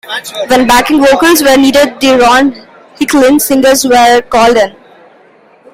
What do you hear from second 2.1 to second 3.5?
Ron Hicklin